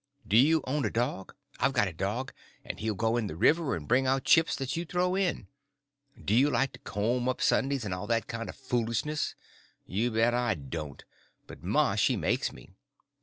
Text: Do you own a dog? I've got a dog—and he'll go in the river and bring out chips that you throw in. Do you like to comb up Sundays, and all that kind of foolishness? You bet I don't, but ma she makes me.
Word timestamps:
Do 0.27 0.35
you 0.35 0.63
own 0.65 0.83
a 0.83 0.89
dog? 0.89 1.35
I've 1.59 1.73
got 1.73 1.87
a 1.87 1.93
dog—and 1.93 2.79
he'll 2.79 2.95
go 2.95 3.17
in 3.17 3.27
the 3.27 3.35
river 3.35 3.75
and 3.75 3.87
bring 3.87 4.07
out 4.07 4.23
chips 4.23 4.55
that 4.55 4.75
you 4.75 4.83
throw 4.83 5.13
in. 5.13 5.47
Do 6.19 6.33
you 6.33 6.49
like 6.49 6.73
to 6.73 6.79
comb 6.79 7.29
up 7.29 7.39
Sundays, 7.39 7.85
and 7.85 7.93
all 7.93 8.07
that 8.07 8.25
kind 8.25 8.49
of 8.49 8.55
foolishness? 8.55 9.35
You 9.85 10.09
bet 10.09 10.33
I 10.33 10.55
don't, 10.55 11.05
but 11.45 11.61
ma 11.61 11.93
she 11.93 12.15
makes 12.17 12.51
me. 12.51 12.71